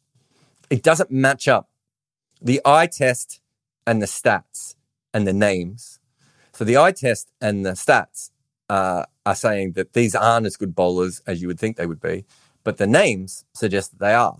[0.69, 1.69] it doesn't match up.
[2.41, 3.41] The eye test
[3.85, 4.75] and the stats
[5.13, 5.99] and the names.
[6.53, 8.31] So the eye test and the stats
[8.69, 12.01] uh, are saying that these aren't as good bowlers as you would think they would
[12.01, 12.25] be,
[12.63, 14.37] but the names suggest that they are.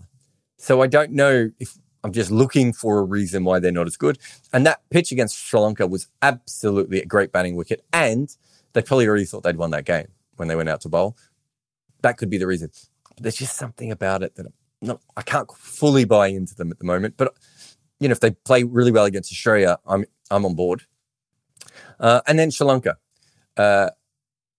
[0.58, 3.96] So I don't know if I'm just looking for a reason why they're not as
[3.96, 4.18] good.
[4.52, 7.84] And that pitch against Sri Lanka was absolutely a great batting wicket.
[7.92, 8.34] And
[8.72, 11.16] they probably already thought they'd won that game when they went out to bowl.
[12.02, 12.70] That could be the reason.
[13.14, 14.46] But there's just something about it that
[14.80, 17.14] no, I can't fully buy into them at the moment.
[17.16, 17.34] But
[18.00, 20.82] you know, if they play really well against Australia, I'm I'm on board.
[21.98, 22.96] Uh, and then Sri Lanka.
[23.56, 23.90] Uh,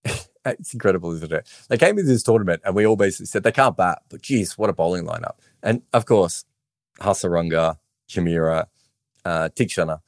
[0.45, 1.47] it's incredible, isn't it?
[1.69, 4.57] They came into this tournament and we all basically said they can't bat, but geez,
[4.57, 5.35] what a bowling lineup.
[5.63, 6.45] And of course,
[6.99, 7.77] Hasaranga,
[8.09, 8.65] Chameera,
[9.25, 9.99] uh, Theekshana,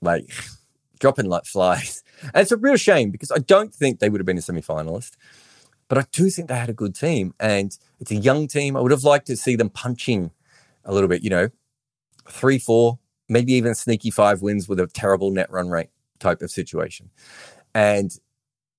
[0.00, 0.32] like
[1.00, 2.02] dropping like flies.
[2.22, 4.62] And it's a real shame because I don't think they would have been a semi
[4.62, 5.12] finalist,
[5.88, 7.34] but I do think they had a good team.
[7.38, 8.76] And it's a young team.
[8.76, 10.30] I would have liked to see them punching
[10.84, 11.50] a little bit, you know,
[12.28, 16.50] three, four, maybe even sneaky five wins with a terrible net run rate type of
[16.50, 17.10] situation.
[17.74, 18.16] And,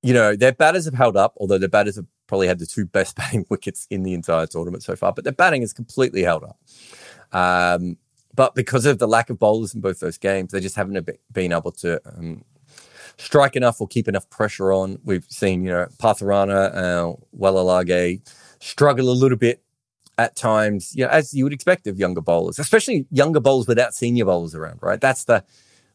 [0.02, 2.86] you know, their batters have held up, although their batters have probably had the two
[2.86, 6.44] best batting wickets in the entire tournament so far, but their batting has completely held
[6.44, 6.60] up.
[7.32, 7.98] Um,
[8.36, 11.54] but because of the lack of bowlers in both those games, they just haven't been
[11.54, 12.44] able to um,
[13.18, 15.00] strike enough or keep enough pressure on.
[15.04, 18.28] We've seen, you know, Pathirana, uh, Walalage
[18.60, 19.64] struggle a little bit
[20.18, 23.94] at times, you know, as you would expect of younger bowlers, especially younger bowlers without
[23.94, 25.02] senior bowlers around, right?
[25.02, 25.44] That's the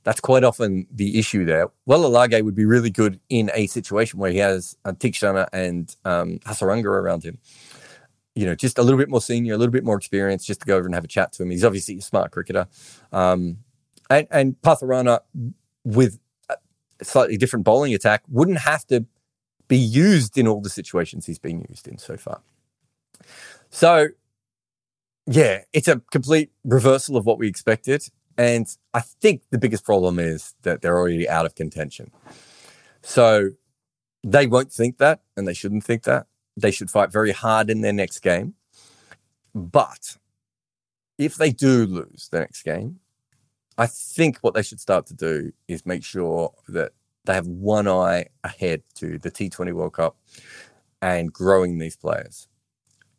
[0.05, 1.69] that's quite often the issue there.
[1.89, 6.39] Walalage would be really good in a situation where he has uh, Theekshana and um,
[6.47, 7.39] Hasaranga around him.
[8.35, 10.67] You know, just a little bit more senior, a little bit more experience, just to
[10.67, 11.51] go over and have a chat to him.
[11.51, 12.69] He's obviously a smart cricketer.
[13.13, 13.59] Um,
[14.09, 15.21] and, and Pathirana,
[15.85, 16.19] with
[17.03, 19.07] slightly different bowling attack, wouldn't have to
[19.69, 22.41] be used in all the situations he's been used in so far.
[23.71, 24.09] So,
[25.27, 28.09] yeah, it's a complete reversal of what we expected.
[28.37, 32.13] And I think the biggest problem is that they're already out of contention.
[33.03, 33.51] So
[34.25, 36.27] they won't think that, and they shouldn't think that.
[36.57, 38.55] They should fight very hard in their next game.
[39.55, 40.17] But
[41.19, 43.01] if they do lose the next game,
[43.79, 46.93] I think what they should start to do is make sure that
[47.25, 50.17] they have one eye ahead to the T20 World Cup
[51.03, 52.49] and growing these players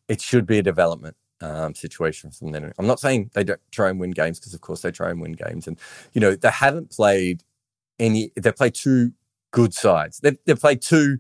[0.10, 2.74] it should be a development um, situation from then.
[2.78, 5.22] I'm not saying they don't try and win games because, of course, they try and
[5.22, 5.68] win games.
[5.68, 5.80] And,
[6.14, 7.44] you know, they haven't played
[8.00, 9.14] any, they've played two
[9.52, 10.20] good sides.
[10.20, 11.20] They've, they've played two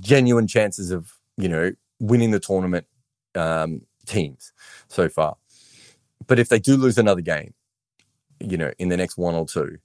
[0.00, 2.86] genuine chances of, you know, winning the tournament
[3.34, 4.52] um, teams
[4.88, 5.36] so far.
[6.26, 7.54] But if they do lose another game,
[8.40, 9.78] you know, in the next one or two,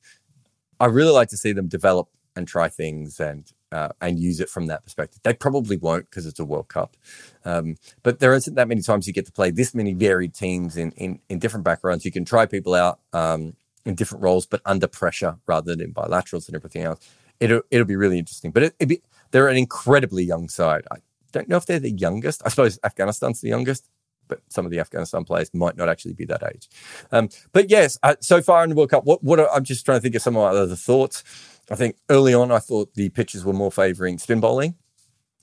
[0.79, 4.49] I really like to see them develop and try things and uh, and use it
[4.49, 5.19] from that perspective.
[5.23, 6.95] They probably won't because it's a World Cup,
[7.43, 10.77] um, but there isn't that many times you get to play this many varied teams
[10.77, 12.05] in in, in different backgrounds.
[12.05, 15.93] You can try people out um, in different roles, but under pressure rather than in
[15.93, 16.99] bilaterals and everything else.
[17.39, 18.51] It'll it'll be really interesting.
[18.51, 20.83] But it, be, they're an incredibly young side.
[20.91, 20.97] I
[21.31, 22.41] don't know if they're the youngest.
[22.45, 23.89] I suppose Afghanistan's the youngest.
[24.27, 26.69] But some of the Afghanistan players might not actually be that age.
[27.11, 29.85] Um, but yes, uh, so far in the World Cup, what, what are, I'm just
[29.85, 31.23] trying to think of some of my other thoughts.
[31.69, 34.75] I think early on, I thought the pitches were more favouring spin bowling.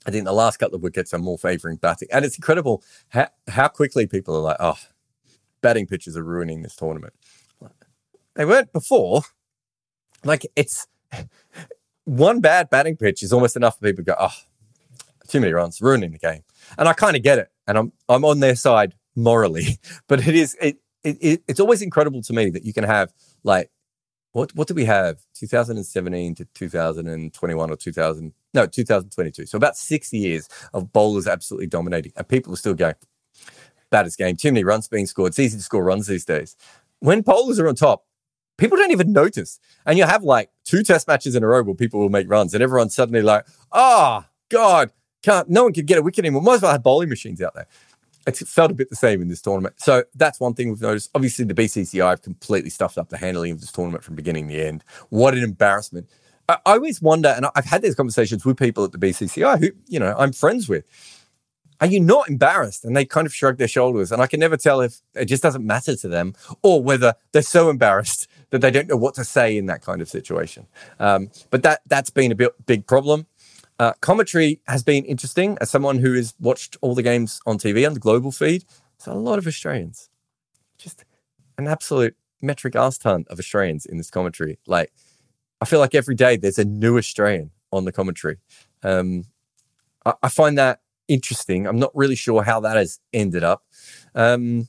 [0.05, 2.07] I think the last couple of wickets are more favouring batting.
[2.11, 4.79] And it's incredible how, how quickly people are like, oh,
[5.61, 7.13] batting pitches are ruining this tournament.
[8.35, 9.21] They weren't before.
[10.23, 10.87] Like, it's
[12.05, 14.33] one bad batting pitch is almost enough for people to go, oh,
[15.27, 16.43] too many runs, ruining the game.
[16.77, 17.50] And I kind of get it.
[17.67, 19.79] And I'm, I'm on their side morally.
[20.07, 23.71] But it is, it, it, it's always incredible to me that you can have like
[24.33, 25.19] what what do we have?
[25.33, 32.13] 2017 to 2021 or 2000 no 2022 so about six years of bowlers absolutely dominating
[32.15, 32.95] and people are still going
[33.89, 34.37] baddest game.
[34.37, 35.29] Too many runs being scored.
[35.29, 36.55] It's easy to score runs these days.
[36.99, 38.05] When bowlers are on top
[38.57, 39.59] people don't even notice.
[39.85, 42.53] And you have like two test matches in a row where people will make runs
[42.53, 46.55] and everyone's suddenly like oh god can't no one can get a wicket anymore might
[46.55, 47.67] as well have bowling machines out there
[48.27, 49.75] it felt a bit the same in this tournament.
[49.79, 51.09] So that's one thing we've noticed.
[51.15, 54.55] Obviously, the BCCI have completely stuffed up the handling of this tournament from beginning to
[54.55, 54.83] end.
[55.09, 56.09] What an embarrassment.
[56.47, 59.71] I, I always wonder, and I've had these conversations with people at the BCCI who,
[59.87, 60.85] you know, I'm friends with.
[61.79, 62.85] Are you not embarrassed?
[62.85, 64.11] And they kind of shrug their shoulders.
[64.11, 67.41] And I can never tell if it just doesn't matter to them or whether they're
[67.41, 70.67] so embarrassed that they don't know what to say in that kind of situation.
[70.99, 73.25] Um, but that that's been a bit, big problem.
[73.81, 77.83] Uh, commentary has been interesting as someone who has watched all the games on TV
[77.83, 78.63] on the global feed.
[78.99, 80.07] There's a lot of Australians,
[80.77, 81.03] just
[81.57, 84.59] an absolute metric ass ton of Australians in this commentary.
[84.67, 84.93] Like,
[85.61, 88.37] I feel like every day there's a new Australian on the commentary.
[88.83, 89.23] Um,
[90.05, 91.65] I, I, find that interesting.
[91.65, 93.63] I'm not really sure how that has ended up.
[94.13, 94.67] Um,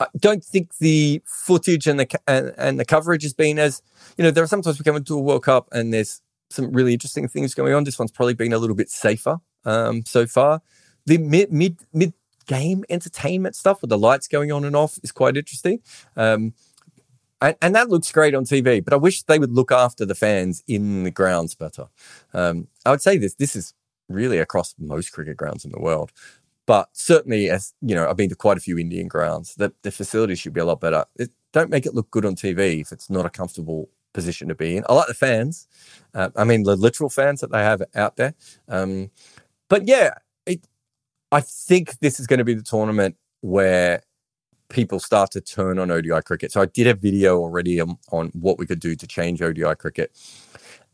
[0.00, 3.82] I don't think the footage and the and, and the coverage has been as
[4.16, 4.30] you know.
[4.30, 7.54] There are sometimes we come into a World Cup and there's some really interesting things
[7.54, 7.84] going on.
[7.84, 10.62] This one's probably been a little bit safer um, so far.
[11.06, 12.12] The mid mid mid
[12.46, 15.80] game entertainment stuff with the lights going on and off is quite interesting.
[16.16, 16.52] Um,
[17.40, 20.14] and, and, that looks great on TV, but I wish they would look after the
[20.14, 21.86] fans in the grounds better.
[22.34, 23.72] Um, I would say this this is
[24.08, 26.12] really across most cricket grounds in the world.
[26.66, 29.54] But certainly, as you know, I've been to quite a few Indian grounds.
[29.54, 31.04] The, the facilities should be a lot better.
[31.16, 34.54] It, don't make it look good on TV if it's not a comfortable position to
[34.54, 34.84] be in.
[34.88, 35.68] I like the fans.
[36.14, 38.34] Uh, I mean, the literal fans that they have out there.
[38.68, 39.10] Um,
[39.68, 40.10] but yeah,
[40.46, 40.66] it,
[41.32, 44.02] I think this is going to be the tournament where
[44.68, 46.52] people start to turn on ODI cricket.
[46.52, 49.74] So I did a video already on, on what we could do to change ODI
[49.76, 50.16] cricket.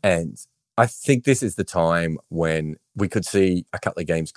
[0.03, 0.37] And
[0.77, 4.33] I think this is the time when we could see a couple of games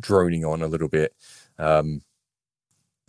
[0.00, 1.14] droning on a little bit.
[1.58, 2.02] Um,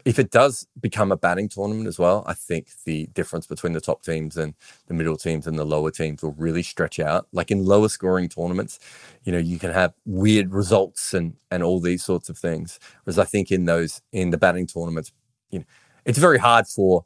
[0.05, 3.81] if it does become a batting tournament as well, I think the difference between the
[3.81, 4.53] top teams and
[4.87, 7.27] the middle teams and the lower teams will really stretch out.
[7.31, 8.79] Like in lower scoring tournaments,
[9.23, 12.79] you know, you can have weird results and and all these sorts of things.
[13.03, 15.11] Whereas I think in those in the batting tournaments,
[15.49, 15.65] you know,
[16.05, 17.05] it's very hard for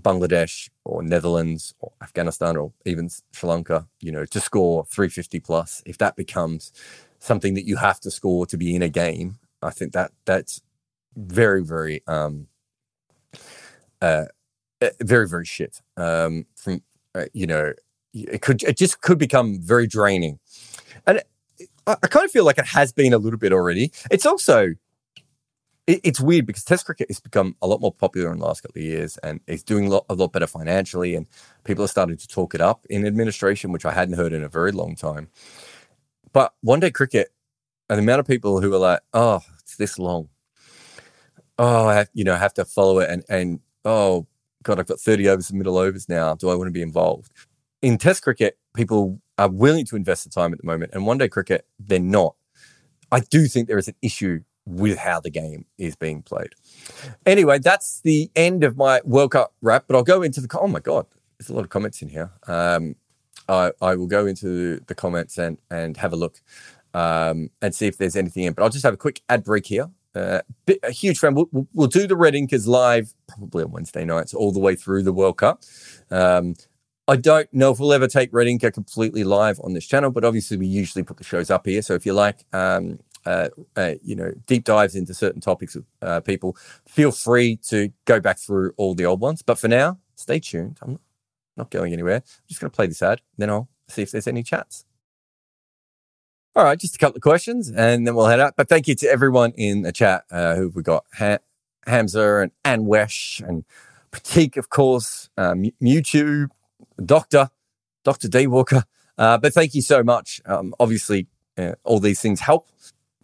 [0.00, 5.82] Bangladesh or Netherlands or Afghanistan or even Sri Lanka, you know, to score 350 plus.
[5.86, 6.72] If that becomes
[7.18, 10.62] something that you have to score to be in a game, I think that that's
[11.16, 12.46] very, very, um,
[14.00, 14.26] uh,
[14.80, 15.80] uh very, very shit.
[15.96, 16.82] Um, from
[17.14, 17.72] uh, you know,
[18.14, 20.38] it could it just could become very draining,
[21.06, 21.22] and
[21.86, 23.92] I, I kind of feel like it has been a little bit already.
[24.10, 24.74] It's also
[25.86, 28.80] it's weird because Test cricket has become a lot more popular in the last couple
[28.80, 31.26] of years, and it's doing a lot, a lot better financially, and
[31.64, 34.48] people are starting to talk it up in administration, which I hadn't heard in a
[34.48, 35.28] very long time.
[36.32, 37.30] But one day cricket,
[37.90, 40.28] and the amount of people who are like, oh, it's this long.
[41.64, 43.08] Oh, I have, you know, have to follow it.
[43.08, 44.26] And, and oh,
[44.64, 46.34] God, I've got 30 overs and middle overs now.
[46.34, 47.30] Do I want to be involved?
[47.82, 50.90] In Test cricket, people are willing to invest the time at the moment.
[50.92, 52.34] And one day cricket, they're not.
[53.12, 56.52] I do think there is an issue with how the game is being played.
[57.26, 60.58] Anyway, that's the end of my World Cup wrap, but I'll go into the.
[60.58, 61.06] Oh my God,
[61.38, 62.32] there's a lot of comments in here.
[62.48, 62.96] Um,
[63.48, 66.40] I, I will go into the comments and, and have a look
[66.92, 68.52] um, and see if there's anything in.
[68.52, 69.90] But I'll just have a quick ad break here.
[70.14, 70.40] Uh,
[70.82, 71.34] a huge fan.
[71.34, 75.02] We'll, we'll, do the Red Inkers live probably on Wednesday nights all the way through
[75.04, 75.62] the World Cup.
[76.10, 76.54] Um,
[77.08, 80.24] I don't know if we'll ever take Red Inker completely live on this channel, but
[80.24, 81.82] obviously we usually put the shows up here.
[81.82, 85.84] So if you like, um, uh, uh, you know, deep dives into certain topics with
[86.02, 89.42] uh, people, feel free to go back through all the old ones.
[89.42, 90.78] But for now, stay tuned.
[90.82, 90.98] I'm
[91.56, 92.16] not going anywhere.
[92.16, 94.84] I'm just going to play this ad, then I'll see if there's any chats.
[96.54, 98.54] All right, just a couple of questions, and then we'll head out.
[98.58, 101.38] But thank you to everyone in the chat uh, who we got ha-
[101.86, 103.64] Hamza and Anwesh and
[104.10, 106.48] Pratik, of course, um, YouTube,
[107.02, 107.48] Doctor,
[108.04, 108.84] Doctor D Walker.
[109.16, 110.42] Uh, but thank you so much.
[110.44, 112.68] Um, obviously, uh, all these things help.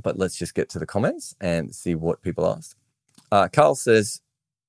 [0.03, 2.77] But let's just get to the comments and see what people ask.
[3.31, 4.23] Uh, Carl says,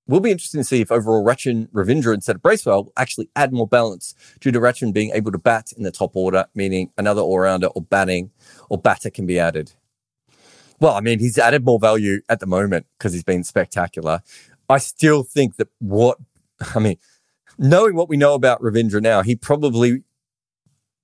[0.09, 3.67] Will be interesting to see if overall Rachin, Ravindra instead of Bracewell actually add more
[3.67, 7.67] balance due to Rachin being able to bat in the top order, meaning another all-rounder
[7.67, 8.31] or batting
[8.71, 9.73] or batter can be added.
[10.79, 14.23] Well, I mean, he's added more value at the moment because he's been spectacular.
[14.67, 16.17] I still think that what,
[16.75, 16.97] I mean,
[17.59, 20.01] knowing what we know about Ravindra now, he probably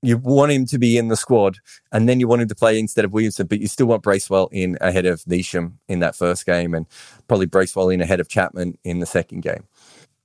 [0.06, 1.58] you want him to be in the squad,
[1.91, 4.50] and then you want him to play instead of Williamson, but you still want Bracewell
[4.52, 6.86] in ahead of Neesham in that first game, and
[7.28, 9.63] probably Bracewell in ahead of Chapman in the second game.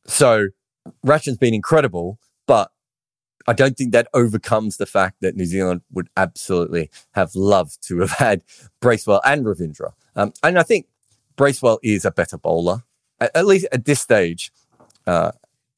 [0.07, 0.49] So
[1.03, 2.71] Rachin's been incredible, but
[3.47, 8.01] I don't think that overcomes the fact that New Zealand would absolutely have loved to
[8.01, 8.43] have had
[8.81, 9.93] Bracewell and Ravindra.
[10.15, 10.87] Um, and I think
[11.37, 12.83] Bracewell is a better bowler,
[13.19, 14.53] at, at least at this stage.
[15.07, 15.33] Uh,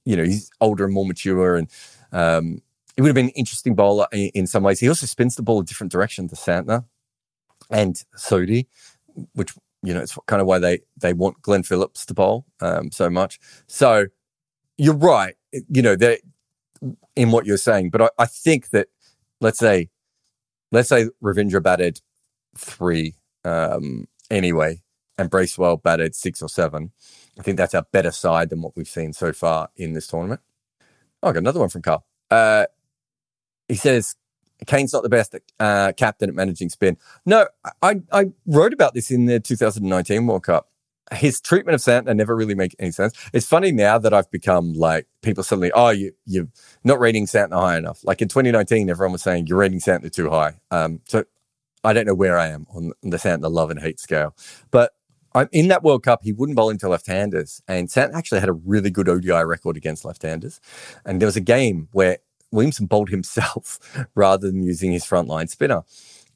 [0.05, 1.69] you know, he's older and more mature, and
[2.11, 2.61] um,
[2.97, 4.81] it would have been an interesting bowler in, in some ways.
[4.81, 6.85] He also spins the ball a different direction to Santner
[7.71, 8.67] and Sodhi,
[9.35, 9.53] which
[9.83, 13.09] you know it's kind of why they they want Glenn Phillips to bowl um, so
[13.09, 13.39] much.
[13.67, 14.07] So
[14.77, 15.35] you're right,
[15.69, 16.21] you know that
[17.17, 18.89] in what you're saying, but I, I, think that
[19.41, 19.89] let's say
[20.71, 22.01] let's say Ravindra batted
[22.57, 24.83] three um, anyway,
[25.19, 26.93] and Bracewell batted six or seven.
[27.39, 30.41] I think that's a better side than what we've seen so far in this tournament.
[31.23, 32.05] Oh, I got another one from Carl.
[32.31, 32.67] Uh,
[33.73, 34.17] he says
[34.67, 36.99] Kane's not the best uh, captain at managing spin.
[37.25, 37.49] No,
[37.81, 40.69] I, I wrote about this in the 2019 World Cup.
[41.13, 43.15] His treatment of Santner never really make any sense.
[43.33, 46.49] It's funny now that I've become like people suddenly, oh, you you're
[46.85, 48.05] not rating Santner high enough.
[48.05, 50.61] Like in 2019, everyone was saying you're rating Santner too high.
[50.71, 51.25] Um, so
[51.83, 54.37] I don't know where I am on the Santner love and hate scale,
[54.71, 54.93] but
[55.35, 56.21] I'm in that World Cup.
[56.23, 60.05] He wouldn't bowl into left-handers, and Santner actually had a really good ODI record against
[60.05, 60.61] left-handers.
[61.07, 62.19] And there was a game where
[62.53, 63.79] Williamson bowled himself
[64.15, 65.83] rather than using his frontline spinner.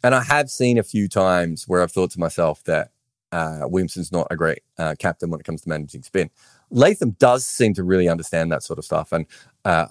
[0.03, 2.91] And I have seen a few times where I've thought to myself that
[3.33, 6.31] uh, Williamson's not a great uh, captain when it comes to managing spin.
[6.71, 9.27] Latham does seem to really understand that sort of stuff, and
[9.65, 9.87] uh,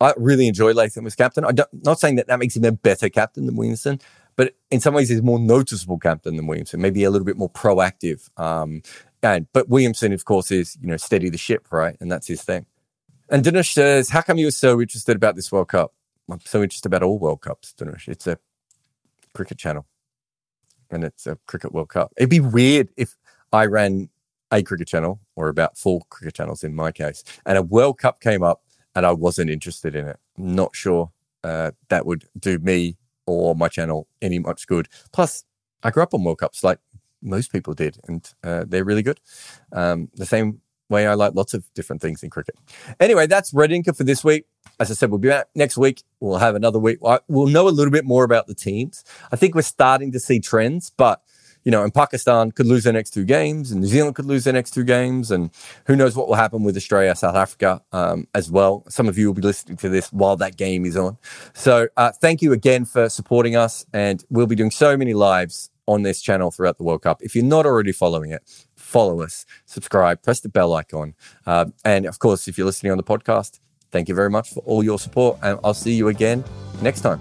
[0.00, 1.44] I really enjoy Latham as captain.
[1.44, 4.00] I'm not saying that that makes him a better captain than Williamson,
[4.36, 7.50] but in some ways he's more noticeable captain than Williamson, maybe a little bit more
[7.50, 8.30] proactive.
[8.38, 8.82] Um,
[9.22, 12.42] and but Williamson, of course, is you know steady the ship, right, and that's his
[12.42, 12.66] thing.
[13.30, 15.94] And Dinesh says, "How come you were so interested about this World Cup?"
[16.30, 18.08] I'm so interested about all World Cups, Dinesh.
[18.08, 18.38] It's a
[19.34, 19.86] cricket channel,
[20.90, 22.12] and it's a cricket World Cup.
[22.16, 23.16] It'd be weird if
[23.52, 24.08] I ran
[24.50, 28.20] a cricket channel, or about four cricket channels in my case, and a World Cup
[28.20, 28.62] came up
[28.94, 30.18] and I wasn't interested in it.
[30.36, 31.12] not sure
[31.44, 34.88] uh, that would do me or my channel any much good.
[35.12, 35.44] Plus,
[35.82, 36.78] I grew up on World Cups like
[37.22, 39.20] most people did, and uh, they're really good.
[39.72, 42.56] Um, the same way I like lots of different things in cricket.
[43.00, 44.46] Anyway, that's Red Inker for this week.
[44.80, 46.02] As I said, we'll be back next week.
[46.20, 46.98] We'll have another week.
[47.28, 49.04] We'll know a little bit more about the teams.
[49.32, 51.22] I think we're starting to see trends, but
[51.64, 54.44] you know, and Pakistan could lose their next two games, and New Zealand could lose
[54.44, 55.50] their next two games, and
[55.86, 58.84] who knows what will happen with Australia, South Africa um, as well.
[58.88, 61.18] Some of you will be listening to this while that game is on.
[61.52, 65.70] So, uh, thank you again for supporting us, and we'll be doing so many lives
[65.88, 67.22] on this channel throughout the World Cup.
[67.22, 68.42] If you're not already following it,
[68.76, 71.14] follow us, subscribe, press the bell icon,
[71.46, 73.58] uh, and of course, if you're listening on the podcast,
[73.90, 76.44] thank you very much for all your support, and I'll see you again
[76.82, 77.20] next time.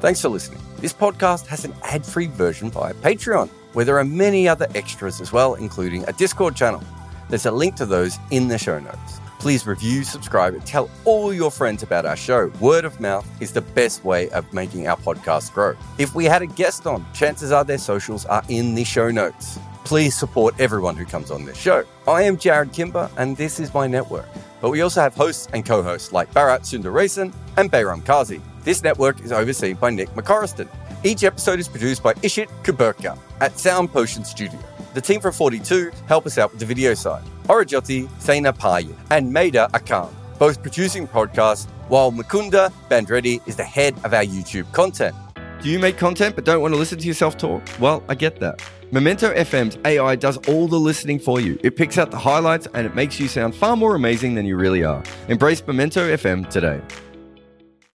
[0.00, 0.60] Thanks for listening.
[0.78, 5.20] This podcast has an ad free version via Patreon, where there are many other extras
[5.20, 6.82] as well, including a Discord channel.
[7.28, 9.19] There's a link to those in the show notes.
[9.40, 12.52] Please review, subscribe, and tell all your friends about our show.
[12.60, 15.74] Word of mouth is the best way of making our podcast grow.
[15.96, 19.58] If we had a guest on, chances are their socials are in the show notes.
[19.84, 21.86] Please support everyone who comes on this show.
[22.06, 24.28] I am Jarrod Kimber, and this is my network.
[24.60, 28.42] But we also have hosts and co hosts like Bharat Sundaresan and Bayram Kazi.
[28.62, 30.68] This network is overseen by Nick McCorriston.
[31.02, 34.60] Each episode is produced by Ishit Kuberkar at Sound Potion Studio.
[34.92, 37.22] The team from 42 help us out with the video side.
[37.44, 43.94] Aurojyoti, Saina Paya, and Maida Akan, both producing podcasts, while Mukunda Bandreddi is the head
[44.04, 45.14] of our YouTube content.
[45.62, 47.62] Do you make content but don't want to listen to yourself talk?
[47.78, 48.62] Well, I get that.
[48.92, 51.58] Memento FM's AI does all the listening for you.
[51.62, 54.56] It picks out the highlights and it makes you sound far more amazing than you
[54.56, 55.02] really are.
[55.28, 56.80] Embrace Memento FM today.